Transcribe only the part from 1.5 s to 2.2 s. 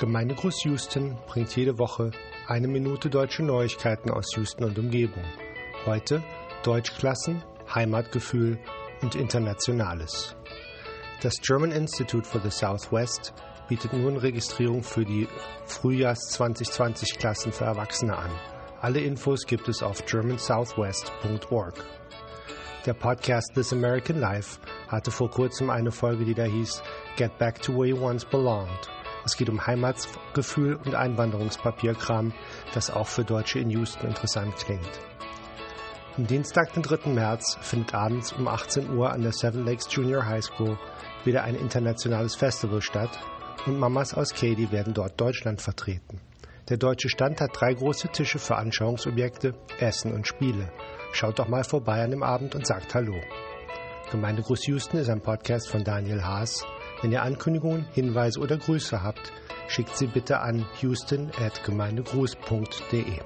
jede Woche